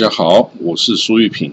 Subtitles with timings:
[0.00, 1.52] 大家好，我是苏玉平。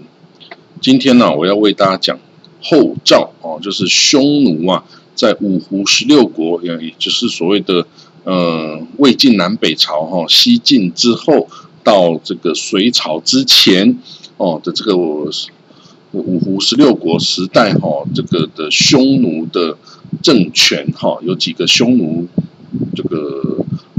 [0.80, 2.18] 今天呢，我要为大家讲
[2.62, 4.82] 后赵哦，就是匈奴啊，
[5.14, 7.86] 在五胡十六国，也就是所谓的
[8.24, 11.46] 呃魏晋南北朝哈，西晋之后
[11.84, 13.98] 到这个隋朝之前
[14.38, 19.76] 哦的这个五胡十六国时代哈，这个的匈奴的
[20.22, 22.26] 政权哈，有几个匈奴。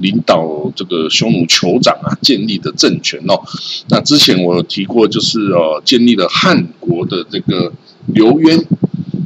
[0.02, 3.42] 领导这个匈奴酋长啊建立的政权哦，
[3.90, 7.72] 那之前我有提过，就是呃建立了汉国的这个
[8.08, 8.66] 刘渊。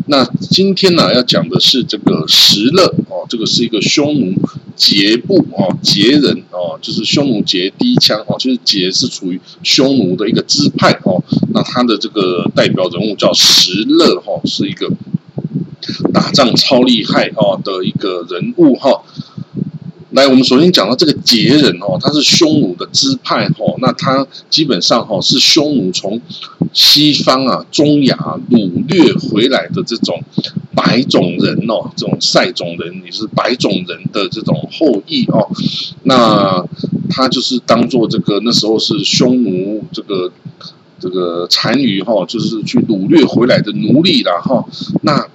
[0.08, 4.34] 那今天呢要讲的是这个石勒哦，这个是一个匈奴
[4.78, 11.24] 羯部哦羯人哦，就是匈奴羯第一枪哦，就是羯是处于匈奴的一个支派哦。
[11.54, 14.92] 那他的这个代表人物叫石勒哈，是一个
[16.14, 19.02] 打仗超厉害哦的一个人物哈。
[20.14, 26.22] 来，我们首先讲到这个羯人哦，他是匈奴的支派哦，那他基本上哈是匈奴从
[26.72, 28.16] 西方啊中亚
[28.52, 30.22] 掳掠回来的这种
[30.76, 35.50] 白种人哦，这种塞种人也是白种人的这种后裔哦，
[36.04, 36.64] 那
[37.10, 40.32] 他就是当做这个那时候是匈奴这个
[41.00, 44.64] 这个单于哈，就是去掳掠回来的奴隶了哈，
[45.02, 45.28] 那。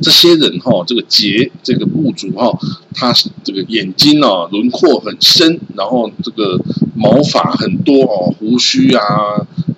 [0.00, 2.58] 这些人哈，这个杰这个部族哈，
[2.94, 6.58] 他这个眼睛哦轮廓很深，然后这个
[6.94, 9.02] 毛发很多哦，胡须啊，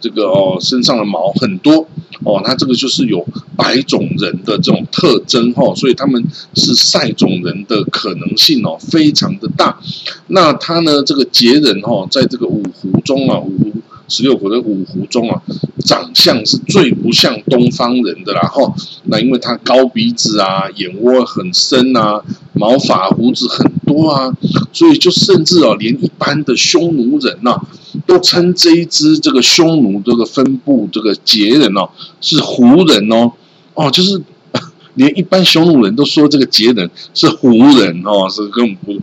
[0.01, 1.89] 这个哦身上的毛很多
[2.25, 9.81] 哦，他这个就是有白种人的这种特征哈，所以他们是赛种人的可能性哦非常的大。
[10.29, 13.73] 那他呢，这个杰人哈，在这个五湖中啊，五湖。
[14.09, 15.43] 十六国的五胡中啊，
[15.85, 18.75] 长相是最不像东方人的啦哈。
[19.05, 24.33] 那因为他高鼻子啊，眼窝很深啊，毛发胡子很多啊，
[24.73, 27.61] 所以就甚至哦，连一般的匈奴人呐，
[28.07, 31.89] 都称这一支这个匈奴这个分布这个羯人哦，
[32.21, 33.33] 是胡人哦
[33.75, 34.21] 哦，就是
[34.95, 39.03] 连一般匈奴人都说这个羯人是胡人哦，是根本不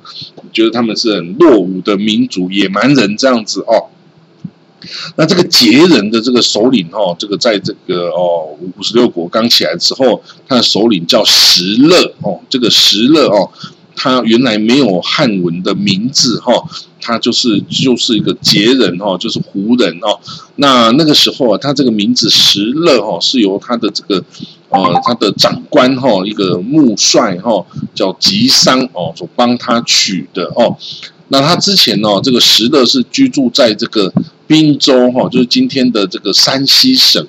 [0.54, 3.90] 觉得他们是很落伍的民族野蛮人这样子哦。
[5.18, 8.48] 那这个羯人的这个首领哦，这个在这个哦
[8.78, 13.50] 五十六国刚起来之后，他的首领叫石勒哦，这个石勒哦，
[13.96, 16.54] 他原来没有汉文的名字哈，
[17.02, 20.18] 他就是就是一个羯人哦，就是胡人哦。
[20.56, 24.24] 那那个时候啊，他这个名字石勒哦，是由他的这个
[24.70, 30.78] 呃他的长官哈，一个穆帅哈，叫吉桑哦，所帮他取的哦。
[31.28, 34.14] 那他之前哦，这个石勒是居住在这个。
[34.50, 37.24] 滨州哈，就是今天的这个山西省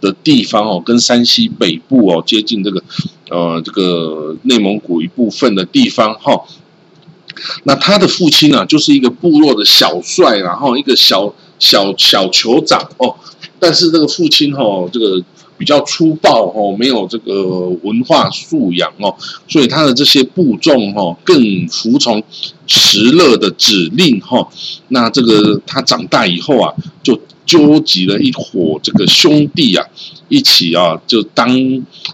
[0.00, 2.82] 的地方哦，跟山西北部哦接近这个
[3.30, 6.42] 呃这个内蒙古一部分的地方哈。
[7.62, 13.14] 那他的父亲呢，就是一个部落的小帅，然后一个小小小酋长哦。
[13.60, 15.22] 但是这个父亲哈，这个。
[15.56, 19.14] 比较粗暴哦，没有这个文化素养哦，
[19.48, 22.22] 所以他的这些部众哈更服从
[22.66, 24.48] 石勒的指令哈。
[24.88, 29.86] 那这个他长大以后啊，就纠集了一伙这个兄弟啊，
[30.28, 31.48] 一起啊就当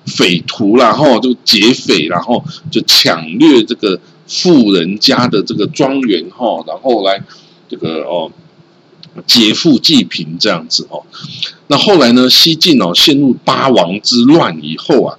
[0.07, 7.23] 匪徒然后就劫匪，然后就抢掠这个富人家的这个庄园哈，然后来
[7.69, 8.31] 这个哦。
[9.27, 11.03] 劫富济贫这样子哦，
[11.67, 12.31] 那后来呢？
[12.31, 15.19] 西晋哦陷入八王之乱以后啊，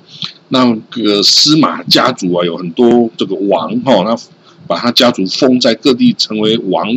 [0.50, 4.18] 那个司马家族啊有很多这个王哈，那
[4.68, 6.88] 把他家族封在各地成为王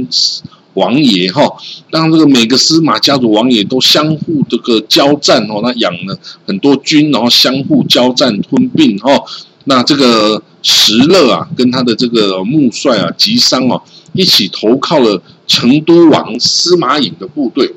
[0.75, 1.57] 王爷哈，
[1.91, 9.23] 让这个每个司马家族王爷都相互这个交战哦，那养了很多军，然后相互交战吞并哈，
[9.65, 13.81] 那这个石勒啊跟他的这个穆帅啊吉桑哦
[14.15, 15.23] 一起投靠了。
[15.47, 17.71] 成都王司马颖的部队，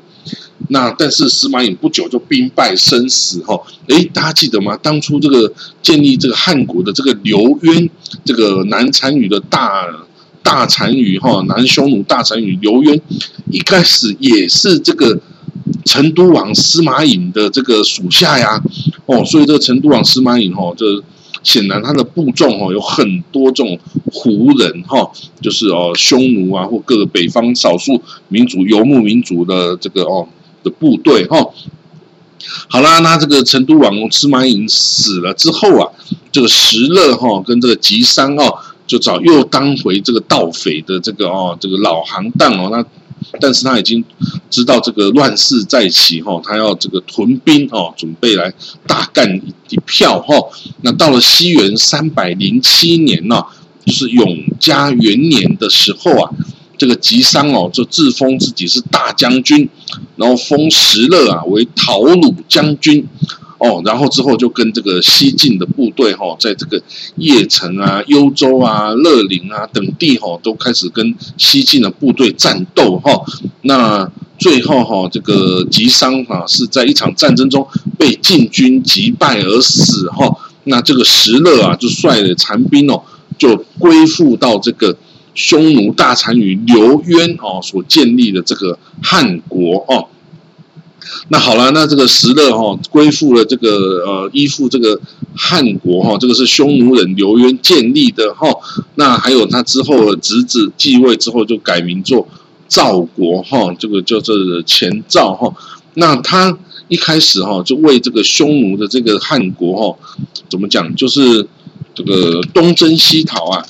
[0.68, 3.60] 那但是司马颖不久就兵败身死哈。
[3.88, 4.74] 哎，大家记得吗？
[4.78, 5.52] 当初这个
[5.82, 7.90] 建立这个汉国的这个刘渊，
[8.24, 9.84] 这个南单于的大
[10.42, 12.98] 大单于哈，南匈奴大单于刘渊，
[13.50, 15.20] 一开始也是这个
[15.84, 18.62] 成都王司马颖的这个属下呀。
[19.04, 20.86] 哦，所以这个成都王司马颖哈，这。
[21.42, 23.78] 显然，他的部众哦有很多这种
[24.12, 30.28] 胡人哈，就是哦匈奴啊或各个北方少数民族游牧民族的这个哦
[30.62, 31.48] 的部队哈。
[32.68, 35.90] 好啦，那这个成都王司马颖死了之后啊，
[36.30, 42.84] 这个石勒哈跟这个吉商哦就找又当回这个盗匪的这个哦这个老行当哦，那
[43.40, 44.04] 但是他已经
[44.50, 48.52] 知道这个乱世在起哈，他要这个屯兵哦，准备来
[48.86, 50.34] 大干一票哈。
[50.82, 53.44] 那到了西元三百零七年呢，
[53.84, 54.26] 就是永
[54.58, 56.30] 嘉元年的时候啊，
[56.76, 59.68] 这个吉桑哦就自封自己是大将军，
[60.16, 63.06] 然后封石勒啊为讨虏将军。
[63.58, 66.80] 哦，然后之后就跟这个西晋的部队哈，在这个
[67.16, 73.20] 邺城啊、幽州啊、乐陵啊等地哈，都开始跟西晋的部队战斗哈。
[73.62, 74.08] 那
[74.38, 77.66] 最后哈，这个吉桑啊是在一场战争中
[77.98, 80.32] 被晋军击败而死哈。
[80.64, 83.02] 那这个石勒啊，就率了残兵哦，
[83.36, 84.96] 就归附到这个
[85.34, 90.06] 匈奴大单于刘渊哦所建立的这个汉国哦。
[91.28, 95.00] 那好了，那这个石勒哈归附了这个呃依附这个
[95.34, 98.48] 汉国哈，这个是匈奴人刘渊建立的哈。
[98.94, 102.26] 那还有他之后的侄子继位之后就改名做
[102.68, 105.52] 赵国哈，这个叫做前赵哈。
[105.94, 106.56] 那他
[106.88, 109.98] 一开始哈就为这个匈奴的这个汉国哈
[110.48, 111.46] 怎么讲，就是
[111.94, 113.64] 这个东征西讨啊。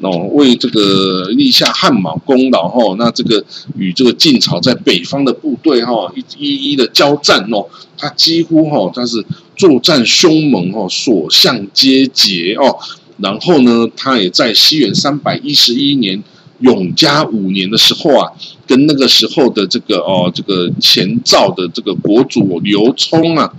[0.00, 3.44] 哦，为这个立下汗马功劳哈，那这个
[3.76, 7.66] 与这个晋朝在北方的部队哈一一一的交战哦，
[7.96, 9.24] 他几乎哈他是
[9.56, 12.78] 作战凶猛哦，所向皆捷哦。
[13.18, 16.22] 然后呢，他也在西元三百一十一年
[16.60, 18.32] 永嘉五年的时候啊，
[18.66, 23.52] 跟那个时候的这个哦这个前赵的这个国主刘聪啊，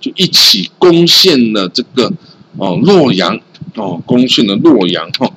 [0.00, 2.12] 就一起攻陷了这个
[2.58, 3.40] 哦洛阳
[3.78, 5.30] 哦，攻陷了洛阳哈。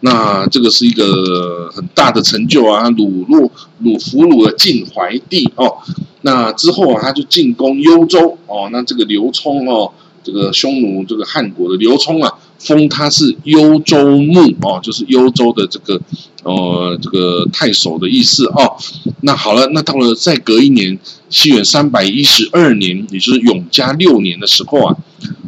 [0.00, 2.88] 那这个是一个很大的成就啊！
[2.90, 3.50] 掳落
[3.82, 5.78] 掳俘虏了晋怀帝哦，
[6.20, 8.68] 那之后啊，他就进攻幽州哦。
[8.70, 9.90] 那这个刘聪哦，
[10.22, 16.00] 这个匈奴这个汉国的刘聪啊，封他是幽州牧哦，就是幽州的这个
[16.44, 18.76] 呃这个太守的意思哦。
[19.22, 20.96] 那好了，那到了再隔一年，
[21.30, 24.96] 西元三百一十二年，也就是永嘉六年的时候啊。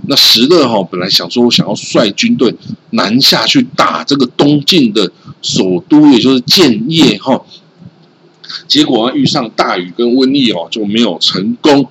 [0.08, 2.54] 那石勒哈本来想说，我想要率军队
[2.90, 5.12] 南下去打这个东晋的
[5.42, 7.42] 首都，也就是建业哈。
[8.66, 11.86] 结果啊遇上大雨跟瘟疫哦，就没有成功。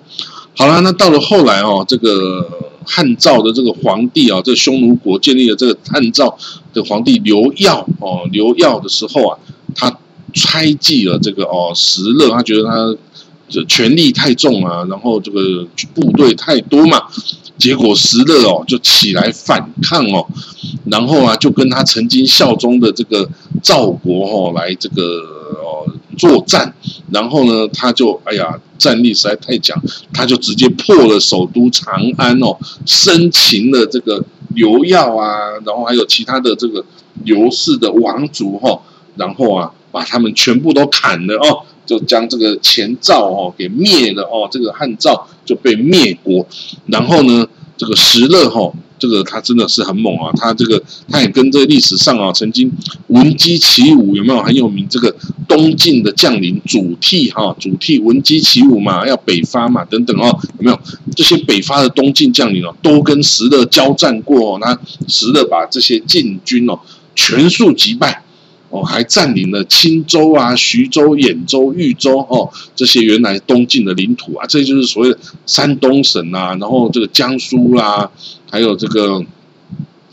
[0.55, 2.49] 好了，那到了后来哦，这个
[2.83, 6.35] 汉赵的这个皇帝啊，这匈奴国建立的这个汉赵
[6.73, 9.37] 的皇帝刘耀哦，刘耀的时候啊，
[9.75, 9.95] 他
[10.33, 12.95] 猜忌了这个哦石勒，他觉得他
[13.49, 17.03] 这权力太重啊，然后这个部队太多嘛。
[17.57, 20.23] 结果石勒哦就起来反抗哦，
[20.85, 23.27] 然后啊就跟他曾经效忠的这个
[23.63, 25.01] 赵国哦来这个
[25.63, 26.71] 哦作战，
[27.11, 29.75] 然后呢他就哎呀战力实在太强，
[30.13, 32.55] 他就直接破了首都长安哦，
[32.85, 34.23] 生擒了这个
[34.53, 36.85] 刘耀啊，然后还有其他的这个
[37.23, 38.79] 刘氏的王族哈，
[39.15, 41.65] 然后啊把他们全部都砍了哦。
[41.87, 46.45] 就将这个前赵哦给灭了哦，这个汉赵就被灭国。
[46.85, 47.47] 然后呢，
[47.77, 52.71] 这个石勒哈，这个他真的是很猛啊，他这个他也跟这个历史上啊曾经
[53.07, 54.85] 闻鸡起舞有没有很有名？
[54.89, 55.15] 这个
[55.47, 60.79] 东晋的将领主替哈，主替闻鸡起舞嘛，要北伐嘛等等哦，有没有
[61.15, 64.55] 这些北伐的东晋将领哦，都跟石勒交战过？
[64.55, 64.77] 哦那
[65.07, 66.77] 石勒把这些晋军哦
[67.15, 68.23] 全数击败。
[68.69, 78.11] 哦，还占领了青州啊、徐州、兖州、豫州哦，这些原来东晋的领土啊，这就是所谓的山东省啊，然后这个江苏啦，
[78.51, 79.23] 还有这个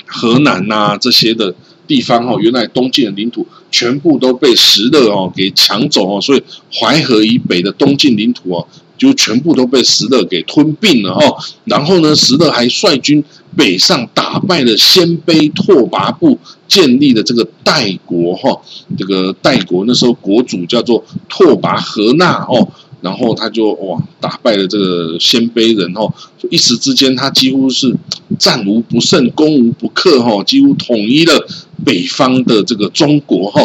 [0.06, 1.52] 河南呐这些的
[1.88, 6.42] 地方哦，原来东晋的领土全部都被石勒哦给抢走哦，所以
[6.72, 11.36] 淮河以北的东晋领土哦，就全部都被石勒给吞并了哦。
[11.64, 13.24] 然后呢，石勒还率军
[13.56, 16.38] 北上，打败了鲜卑拓跋部。
[16.66, 18.60] 建立的这个代国哈，
[18.96, 22.66] 这个代国那时候国主叫做拓跋何那哦，
[23.00, 26.12] 然后他就哇打败了这个鲜卑人哦，
[26.50, 27.94] 一时之间他几乎是
[28.38, 31.46] 战无不胜、攻无不克哈，几乎统一了
[31.84, 33.60] 北方的这个中国哈。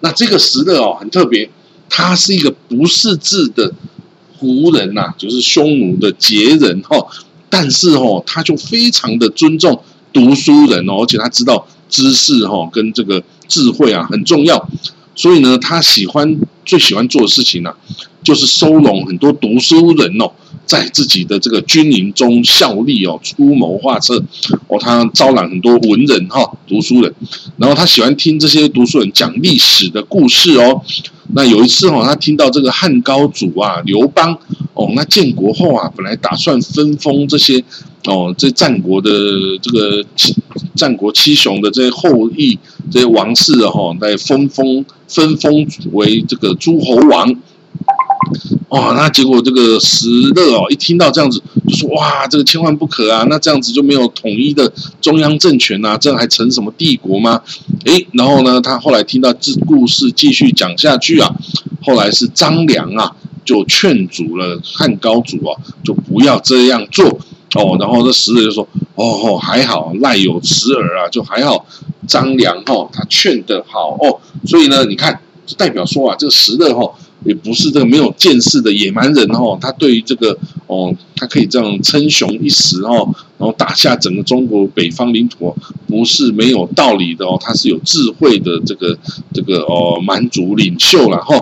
[0.00, 1.50] 那这个石勒哦很特别，
[1.90, 3.72] 他是一个不识字的
[4.38, 7.06] 胡人呐，就是匈奴的羯人哈，
[7.50, 11.66] 但是哦他就非常的尊重读书人哦，而且他知道。
[11.90, 14.68] 知识哈跟这个智慧啊很重要，
[15.14, 17.74] 所以呢，他喜欢最喜欢做的事情呢，
[18.22, 20.30] 就是收拢很多读书人哦，
[20.70, 24.22] 在自己的这个军营中效力哦，出谋划策
[24.68, 27.12] 哦，他招揽很多文人哈读书人，
[27.56, 30.80] 然后他喜欢听这些读书人讲历史的故事哦。
[31.32, 34.38] 那有一次哈，他听到这个汉高祖啊刘邦
[34.74, 37.64] 哦，那建国后啊，本来打算分封这些。
[38.06, 39.10] 哦，这战国的
[39.60, 40.02] 这个
[40.74, 42.58] 战国七雄的这些后裔
[42.90, 47.36] 这些王室哈来分封分封为这个诸侯王。
[48.68, 53.26] 哇，那结果这个石勒哦，一听到这样子，就说哇，这个千万不可啊！
[53.28, 57.42] 那这样子就没有统一的中央政权呐，这还成什么帝国吗？
[57.84, 61.34] 诶，然后呢，他后来听到这故事继续讲下去啊，
[61.82, 67.06] 后来是张良啊，就劝阻了汉高祖啊，就不要这样做
[67.54, 67.76] 哦。
[67.80, 71.66] 然后这石勒就说，哦，还好赖有慈耳啊，就还好
[72.06, 74.20] 张良哦，他劝的好哦。
[74.46, 76.88] 所以呢，你看，就代表说啊，这个石勒哈。
[77.24, 80.36] 也不是这个没有见识的野蛮人哦，他对于这个
[80.66, 83.08] 哦，他可以这样称雄一时哦，
[83.38, 85.54] 然后打下整个中国北方领土，
[85.86, 88.96] 不是没有道理的哦，他是有智慧的这个
[89.32, 91.34] 这个哦蛮族领袖了哈。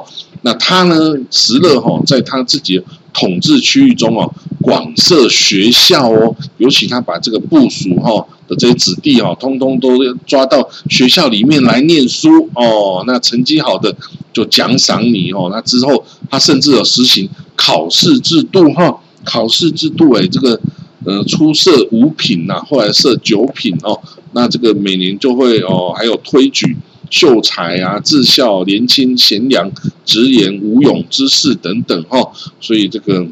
[0.43, 0.97] 那他呢，
[1.31, 2.81] 石勒哈，在他自己
[3.13, 8.27] 统治区域中哦，广设学校哦，尤其他把这个部署哈。
[8.49, 9.91] 的这些子弟哦，通通都
[10.27, 13.05] 抓到学校里面来念书哦。
[13.07, 13.95] 那成绩好的
[14.39, 15.49] 就奖赏你哦。
[15.51, 20.61] 那之后他甚至有实行考试制度哈，考试制度哎，这个
[21.05, 24.01] 呃初设五品呐，后来设九品哦。
[24.33, 26.77] 那这个每年就会哦，还有推举
[27.11, 29.71] 秀才啊、智孝、年轻、贤良、
[30.05, 32.31] 直言、无勇之士等等哈。
[32.61, 33.27] 所以这个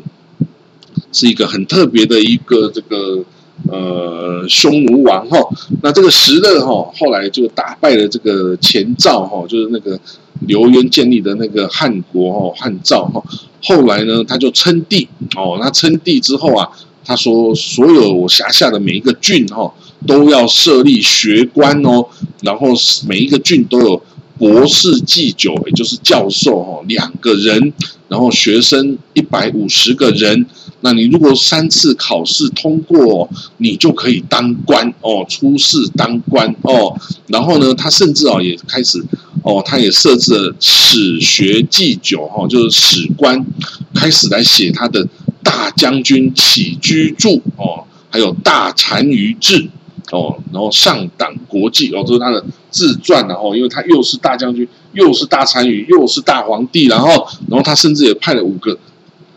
[1.12, 3.24] 是一个很特别的一个这个。
[3.70, 5.38] 呃，匈奴王哈，
[5.82, 9.98] 那这个石勒哈，后来就打败了这个前赵哈，就是那个
[10.40, 13.22] 刘渊建立的那个汉国哦，汉赵哈。
[13.62, 16.68] 后来呢，他就称帝哦，那称帝之后啊，
[17.04, 19.72] 他说所有我辖下的每一个郡哈，
[20.06, 22.06] 都要设立学官哦，
[22.42, 22.68] 然后
[23.08, 24.02] 每一个郡都有
[24.38, 27.72] 博士祭酒，也就是教授哈，两个人，
[28.08, 30.46] 然后学生一百五十个人。
[30.82, 36.94] 那你如果三次考试通过，你就可以当官哦，出仕当官哦。
[37.28, 39.02] 然后呢，他甚至啊也开始
[39.46, 43.46] 哦，他也设置了史学祭酒哈，就是史官
[43.94, 45.06] 开始来写他的
[45.44, 49.68] 大将军起居注哦，还有大单于志
[50.10, 58.76] 哦，然后上党国际哦，这是他的自传然后，因为他又是大将军，又是大单于，又是大皇帝，然后，然后他甚至也派了五个。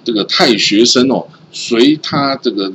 [0.01, 2.71] 这个太学生哦，随他这个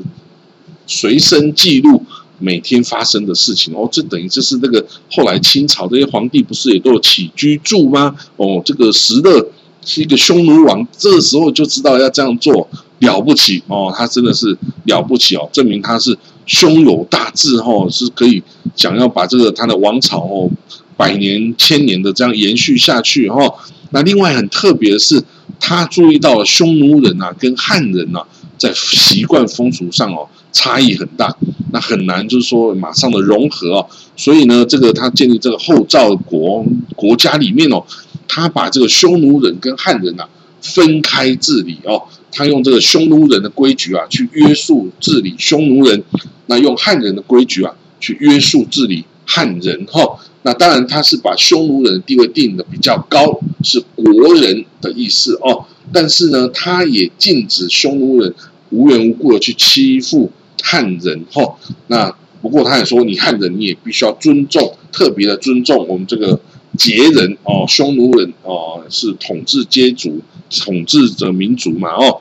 [0.86, 2.04] 随身记录
[2.44, 8.14] 每天发生的事情哦，这等于就是那个后来清朝这些皇帝不是也都有起居住吗？
[8.36, 9.48] 哦，这个石勒
[9.82, 18.42] 是一个匈奴王，这时候就知道要这样做了不起哦，他真的是了不起哦，证明他是胸有大志哦，是可以
[18.76, 20.50] 想要把这个他的王朝哦
[20.96, 23.54] 百年千年的这样延续下去哦。
[23.90, 25.24] 那另外很特别的是。
[25.60, 28.22] 他注意到匈奴人啊跟汉人啊
[28.58, 31.37] 在习惯风俗上哦差异很大，
[31.73, 37.84] 那很难就是说马上的融合哦，所以呢，这个他建立这个后赵国国家里面哦，
[38.28, 40.25] 他把这个匈奴人跟汉人呐
[40.62, 46.02] 分开治理哦，他用这个匈奴人的规矩啊去约束治理匈奴人，
[46.46, 50.18] 那用汉人的规矩啊去约束治理汉人哈。
[50.46, 55.64] 那当然，他是把匈奴人的地位定的比较高，是国人的意思哦。
[55.90, 58.34] 但是呢，他也禁止匈奴人
[58.68, 60.30] 无缘无故的去欺负
[60.62, 61.56] 汉人哈。
[61.86, 66.38] 那不过他也说，你汉人你也必须要尊重，特别的尊重我们这个
[66.76, 70.20] 羯人哦，匈奴人哦是统治阶族，
[70.50, 72.20] 统治者民族嘛哦。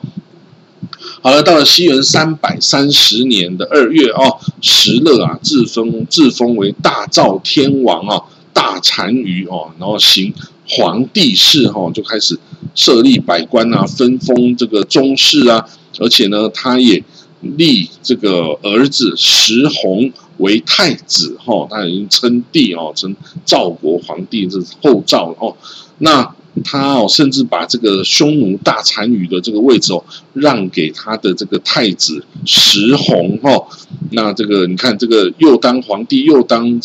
[1.24, 10.34] 好了，到了西元三百三十年的二月哦，石勒啊自封自封为大赵天王啊，大单于哦，然后行
[10.68, 12.38] 皇帝事哈，就开始
[12.74, 15.66] 设立百官啊，分封这个宗室啊，
[15.98, 17.02] 而且呢，他也
[17.40, 23.16] 立这个儿子石弘为太子哈，他已经称帝哦，称
[23.46, 25.56] 赵国皇帝，这是后赵哦，
[25.96, 26.34] 那。
[26.62, 33.66] 他哦，甚至把这个匈奴大单于的这个位置哦，让给他的这个太子石弘哦。
[34.10, 36.80] 那这个你看，这个又当皇帝又当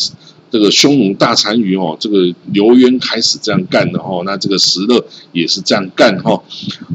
[0.50, 1.96] 这个匈奴大单于哦。
[2.00, 4.22] 这个刘渊开始这样干的哦。
[4.26, 6.42] 那这个石勒也是这样干哈。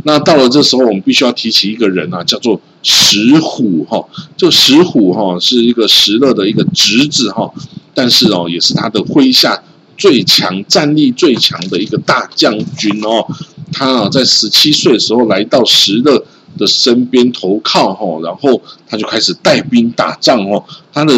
[0.04, 4.04] 那到了这时候，我们必须要提起一个人啊，叫做石虎哈。
[4.36, 7.50] 这石虎哈是一个石勒的一个侄子哈，
[7.94, 9.64] 但是哦，也是他的麾下。
[9.98, 13.26] 最强战力最强的一个大将军哦，
[13.72, 16.24] 他啊在十七岁的时候来到石勒
[16.58, 21.14] 的身边投靠哈，然后他就开始带兵打仗哦，他的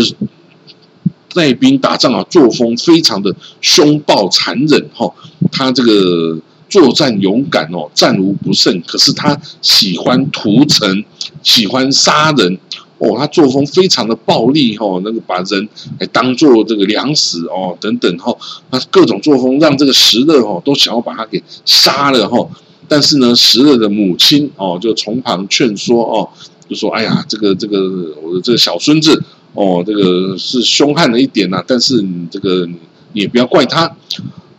[1.34, 5.12] 带兵打仗啊作风非常的凶暴残忍哈，
[5.52, 11.04] 他这个作战勇敢哦，战无不胜，可是他喜欢屠城，
[11.44, 12.58] 喜欢杀人
[13.00, 18.36] 哦，他作风非常的暴力哦，那个把人来当做这个粮食哦，等等哈，
[18.72, 22.48] 那各种作风让这个石勒哦都想要把他给杀了哈。
[22.88, 26.30] 但是呢，石勒的母亲哦就从旁劝说哦，
[26.70, 29.24] 就说：“哎呀，这个这个我的这个小孙子
[29.54, 32.68] 哦，这个是凶悍了一点呐，但是你这个
[33.14, 33.96] 也不要怪他。”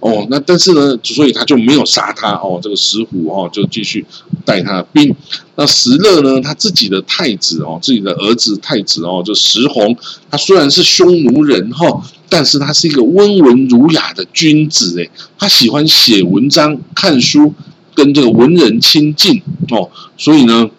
[0.00, 2.61] 哦，那但是呢，所以他就没有杀他哦。
[2.62, 4.05] 这个石虎哦，就继续
[4.45, 5.14] 带他的兵。
[5.57, 9.97] 那石勒呢，他自己的太子哦，自己的儿子太子哦，就石弘，
[10.31, 17.52] 他虽然是匈奴人哈，但是他是一个温文儒雅的君子诶，他喜欢写文章、看书，
[17.95, 20.71] 跟这个文人亲近哦，所以呢，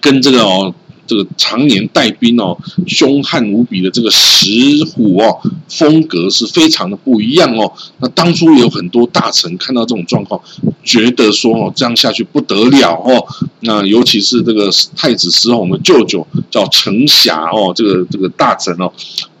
[0.00, 0.74] 跟这个哦。
[1.08, 4.48] 这个常年带兵哦，凶悍无比的这个石
[4.86, 7.72] 虎哦，风格是非常的不一样哦。
[7.98, 10.40] 那当初有很多大臣看到这种状况，
[10.84, 13.26] 觉得说哦，这样下去不得了哦。
[13.60, 18.92] 那尤其是这个太子石弘的舅舅叫程霞哦，这个这个大臣哦。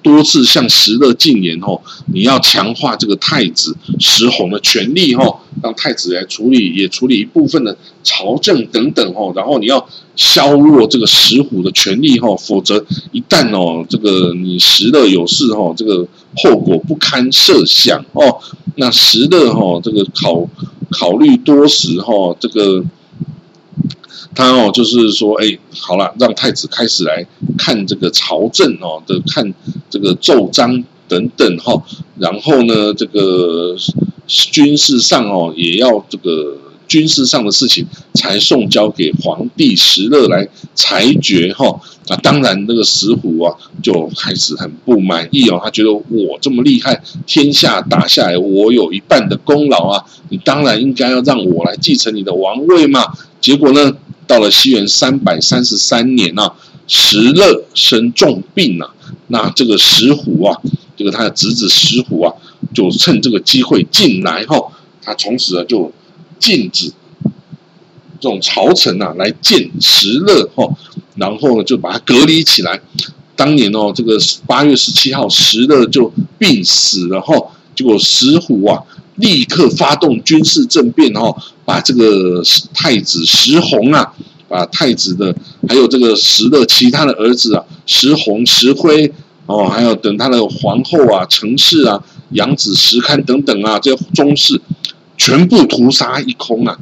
[0.02, 1.80] 多次向石勒进言哦，
[2.12, 16.06] 你要强化这个太子石弘的权力哦，让太子来处理，也处理一部分的朝政等等哦，然后你要削弱这个石虎的权力吼，否则一旦哦这个你石勒有事吼，这个
[16.36, 18.38] 后果不堪设想哦。
[18.76, 20.48] 那石勒吼这个考
[20.90, 22.84] 考虑多时吼，这个。
[24.34, 27.26] 他哦，就是说，哎，好了，让太子开始来
[27.56, 29.54] 看这个朝政哦的，看
[29.88, 31.82] 这个奏章等等哈，
[32.18, 33.74] 然后呢，这个
[34.26, 41.80] 军事上哦，也要这个军事上的事情才送交给皇帝石勒来裁决哈。
[42.08, 43.52] 那当然，那个石虎啊，
[43.82, 53.04] 就开始很不满意哦，他觉得我这么厉害，天下打下来，我有一半的功劳啊，你当然应该要让我来继承你的王位嘛。
[53.40, 53.96] 结果呢？
[54.28, 56.52] 到了西元三百三十三年啊，
[56.88, 58.92] 石勒生重病啊，
[59.28, 60.60] 那这个石虎啊，
[60.96, 62.34] 这个他的侄子石虎啊，
[62.74, 65.92] 就趁这个机会进来后，他从此啊就
[66.38, 66.92] 禁止
[68.20, 70.68] 这种朝臣啊来见石勒哈，
[71.16, 72.80] 然后呢就把他隔离起来。
[73.34, 77.34] 当年哦，这个八月十七号，石勒就病死了哈，
[77.74, 78.82] 结果石虎啊。
[79.16, 82.42] 立刻发动军事政变哦，把这个
[82.74, 84.12] 太子石弘啊，
[84.46, 85.34] 把太子的
[85.66, 89.10] 还有这个石勒其他的儿子啊，石弘、石辉
[89.46, 91.98] 哦，还有等他的皇后啊、程氏啊、
[92.32, 94.60] 养子石堪等等啊，这些宗室
[95.16, 96.78] 全部屠杀一空啊，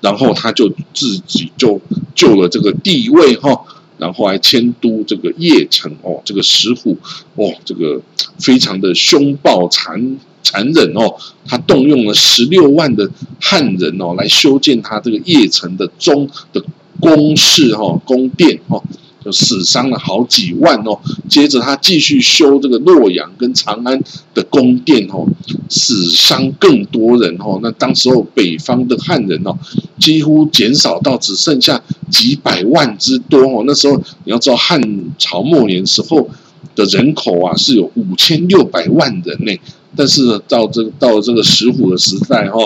[0.00, 1.80] 然后他就自己就
[2.14, 3.64] 救了这个帝位哈，
[3.98, 6.96] 然后还迁都这个邺城哦，这个石虎
[7.34, 8.00] 哦，这个
[8.38, 10.18] 非常的凶暴残。
[10.44, 11.14] 残忍哦，
[11.46, 13.08] 他动用了十六万的
[13.40, 16.62] 汉人哦，来修建他这个邺城的中的
[16.98, 18.82] 宫室哈宫殿哦，
[19.24, 20.98] 就死伤了好几万哦。
[21.28, 24.02] 接着他继续修这个洛阳跟长安
[24.34, 25.26] 的宫殿哦，
[25.68, 27.58] 死伤更多人哦。
[27.62, 29.56] 那当时候北方的汉人哦，
[29.98, 33.64] 几乎减少到只剩下几百万之多哦。
[33.66, 34.80] 那时候你要知道汉
[35.18, 36.28] 朝末年时候
[36.74, 39.52] 的人口啊，是有五千六百万人呢。
[39.94, 42.58] 但是呢，到这到这个石虎的时代哈，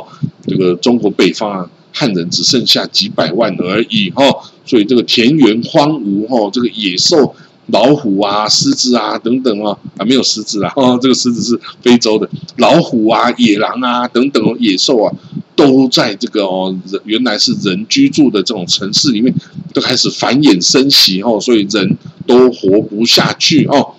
[0.47, 4.23] 这个中国北方啊，汉人只剩下几百万而已哈，
[4.67, 7.35] 所以这个田园荒芜哈，这个野兽、
[7.69, 12.29] 老虎啊、狮子啊等等啊，啊没有狮子啊，哦，这个狮子是非洲的，
[12.59, 15.11] 老虎啊、野狼啊等等哦野兽啊，
[15.57, 19.35] 都在这个哦，原来是人居住的这种城市里面，
[19.73, 23.95] 都开始繁衍生息哦，所以人都活不下去哦。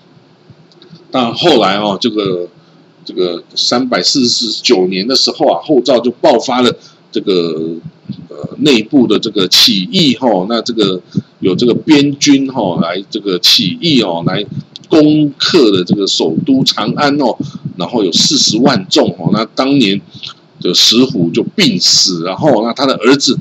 [1.09, 2.47] 但后来哦，这个。
[3.07, 6.69] 这个三百四十九年的时候啊，后赵就爆发了
[7.17, 7.73] 这个
[8.29, 11.01] 呃内部的这个起义哈，那这个
[11.39, 14.45] 有这个边军哈来这个起义哦，来
[14.87, 17.35] 攻克的这个首都长安哦，
[17.75, 19.99] 然后有四十万众哦，那当年
[20.61, 23.35] 的石虎就病死，然后那他的儿子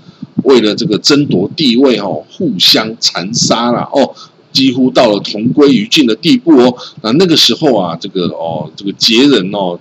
[0.45, 4.15] 为了这个争夺地位哦，互相残杀了哦。
[4.53, 9.79] 几乎到了同归于尽的地步哦，那那个时候啊，这个哦，这个羯人哦，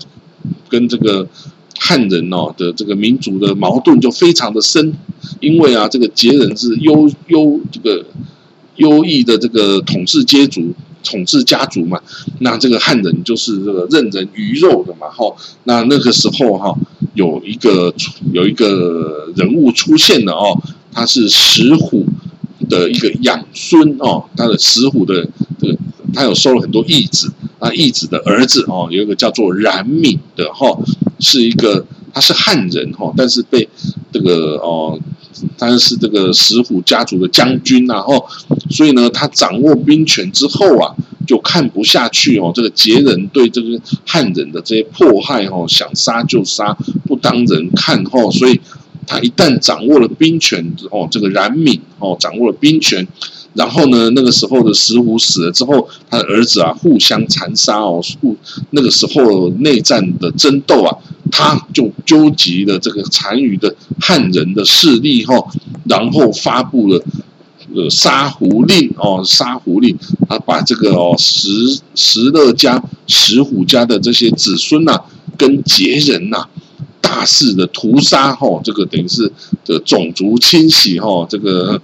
[0.68, 1.26] 跟这个
[1.80, 4.94] 汉人哦的这个民族的矛盾就非常的深，
[5.40, 8.06] 因为啊，这个羯人是优优这个
[8.76, 12.00] 优异的这个统治阶族统治家族嘛，
[12.40, 15.36] 那这个汉人就是这个任人鱼肉的嘛，哈，
[15.66, 16.76] 那那个时候哈，
[17.14, 17.94] 有一个
[18.34, 20.62] 有一个人物出现了哦，
[20.92, 22.06] 他是石虎。
[22.68, 25.24] 的一个养孙哦，他的石虎的
[25.60, 25.78] 这个，
[26.16, 30.78] 他有收了很多义子啊，义子的儿子哦，有一个叫做冉闵的哈，
[31.20, 33.68] 是一个他是汉人哈，但是被
[34.12, 35.00] 这个哦
[35.58, 38.26] 他是这个石虎家族的将军，然后
[38.70, 48.60] 所以呢，他掌握兵权之后啊，就看不下去哦，这个羯人对这个汉人的这些迫害哦，想杀就杀，不当人看哦，所以
[49.08, 53.08] 他一旦掌握了兵权哦，这个冉闵哦，掌握了兵权。
[53.56, 54.10] 然后呢？
[54.12, 58.36] 那个时候的石虎死了之后，他的儿子啊互相残杀哦，互
[58.72, 60.96] 那个时候内战的争斗啊，
[61.32, 65.34] 他就纠集了这个残余的汉人的势力哈，
[65.86, 67.02] 然后发布了
[67.74, 75.00] 呃杀胡令哦，杀胡令，他把这个哦石石勒家、石虎家的这些子孙呐，
[75.38, 76.46] 跟羯人呐。
[77.02, 79.32] 大肆的屠杀，哈，这个等于是
[79.64, 81.80] 的种族清洗，哈，这个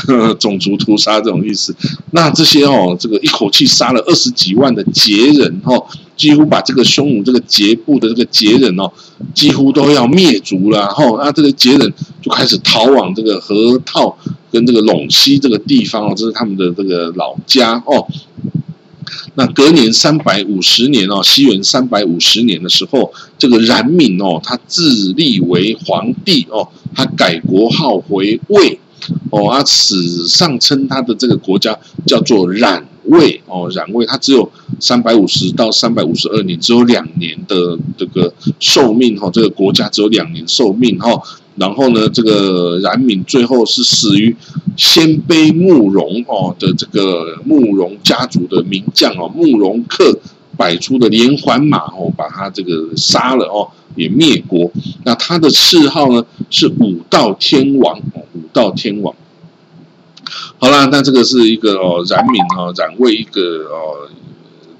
[0.40, 1.74] 种族屠杀这种意思。
[2.12, 5.84] 那这些哦，这个一口气杀了二十几万的羯人，哦，
[6.16, 8.90] 几乎把这个匈奴这个羯部的这个羯人哦，
[9.34, 11.04] 几乎都要灭族了，哈。
[11.18, 14.16] 那这个羯人就开始逃往这个河套
[14.50, 18.06] 跟这个陇西这个地方哦，这是他们的这个老家哦。
[19.34, 28.78] 那隔年三百五十年哦，西元三百五十年的时候，这个冉闵哦，他自立为皇帝哦，他改国号为魏
[29.30, 41.20] 哦，他史上称他的这个国家叫做冉魏哦，冉魏，他只有三百五十到三百五十二年，只有两年的这个寿命哈，这个国家只有两年寿命哈。
[41.56, 44.34] 然后呢，这个冉闵最后是死于
[44.74, 50.18] 鲜卑慕容哦的这个慕容家族的名将哦，慕容克
[50.56, 54.70] 摆出的连环马哦，把他这个杀了哦，也灭国。
[55.04, 58.00] 那他的谥号呢是武道天王，
[58.52, 59.14] 到天王。
[60.58, 64.08] 好啦，那这个是一个哦，冉闵哦，冉魏一个哦，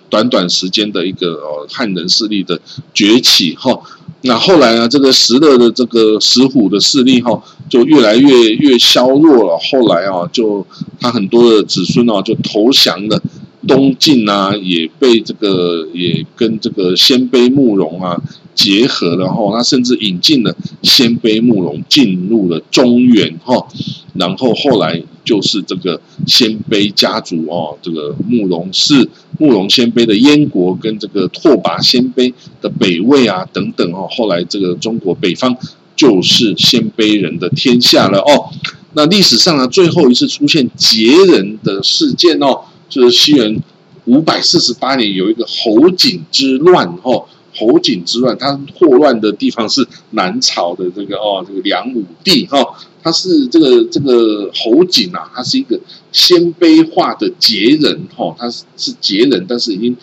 [0.09, 2.61] 短短时间的一个哦汉人势力的
[2.95, 3.81] 崛起哈。
[4.25, 4.89] 那后来呢？
[4.89, 9.59] 这个石勒的这个石虎的势力哈，就越来越越削弱了。
[9.59, 10.65] 后来啊，就
[11.01, 13.21] 他很多的子孙啊，就投降了
[13.67, 18.21] 东晋啊，也被这个也跟这个鲜卑慕容啊
[18.55, 19.57] 结合了哈。
[19.57, 23.67] 他甚至引进了鲜卑慕容进入了中原哈。
[24.15, 35.57] 然后后来就是这个鲜卑家族哦，这个慕容氏、慕容鲜卑的燕国跟这个拓跋鲜卑的北魏啊等等哦，后来这个中国北方
[35.97, 38.51] 就是鲜卑人的天下了哦。
[38.95, 42.61] 那历史上呢，最后一次出现羯人的事件哦，
[42.93, 43.59] 就是西元
[44.05, 47.25] 五百四十八年有一个侯景之乱哦。
[47.55, 52.59] 侯景之乱，他祸乱的地方是南朝的这个哦，这个梁武帝哈，
[53.03, 55.79] 他是这个这个侯景啊，他是一个
[56.13, 59.95] 鲜卑化的羯人哈，他是是羯人，但是已经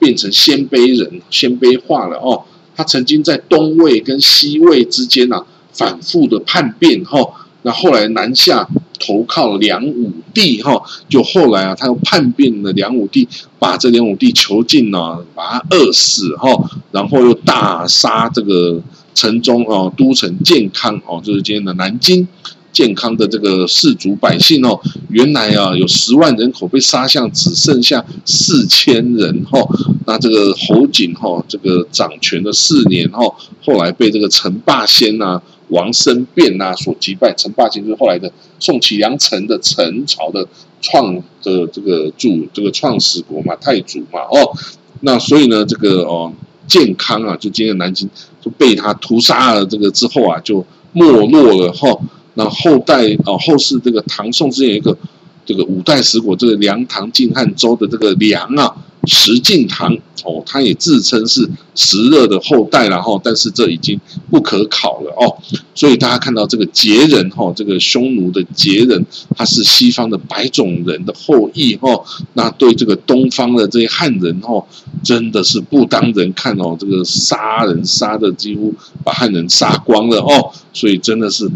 [0.00, 2.42] 变成鲜卑人，鲜卑化了哦。
[2.74, 8.66] 他曾经在东魏跟西魏之间啊，反复的叛变哈，那后来南下。
[8.98, 16.48] 投靠梁武帝哈，就后来啊，他又叛变了梁武帝，把这梁武帝囚禁了，把他饿死哈，
[16.92, 18.80] 然后又大杀这个
[19.14, 22.26] 城中哦，都城健康哦，就是今天的南京
[22.72, 29.60] 健康的这个士族百姓哦，原来啊有十万人口被杀向只剩下四千人哈，
[30.06, 33.20] 那这个侯景哈，这个掌权的四年哈，
[33.62, 35.42] 后来被这个陈霸先呐。
[35.68, 40.46] 王生变呐所击败，陈霸先就是后来的宋齐梁陈的陈朝的
[40.80, 44.52] 创的这个主这个创始国嘛，太祖嘛哦，
[45.00, 46.32] 那所以呢，这个哦
[46.66, 48.08] 健康啊，就今天南京
[48.40, 51.98] 就被他屠杀了，这个之后啊就没落了哈。
[52.34, 54.96] 那后代哦后世这个唐宋之间有一个
[55.44, 58.76] 这个五代十国，这个梁唐晋汉周的这个梁啊。
[59.06, 65.36] 石敬瑭哦，他也自称是石勒的后代，然后但是这已经不可考了哦。
[65.74, 71.88] 所以大家看到这个羯人哈，这个匈奴的羯人，他是西方的白种人的后裔哈。
[72.34, 74.66] 那对这个东方的这些汉人哈，
[75.04, 76.76] 真的是不当人看哦。
[76.78, 80.50] 这个杀人杀的几乎把汉人杀光了哦。
[80.72, 81.48] 所以真的是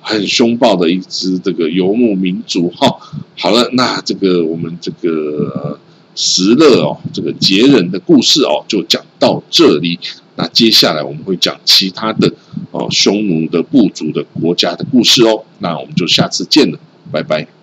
[0.00, 2.96] 很凶暴的一支这个游牧民族哈。
[3.38, 5.78] 好了，那这个我们这个。
[6.16, 9.98] 石勒哦，这个杰人的故事哦，就讲到这里。
[10.34, 12.30] 那接下来我们会讲其他的
[12.72, 15.44] 哦，匈奴的部族的国家的故事哦。
[15.60, 16.78] 那我们就下次见了，
[17.12, 17.55] 拜拜。